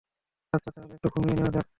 [0.53, 1.67] আচ্ছা তাহলে, একটু ঘুমিয়ে নেওয়া যাক।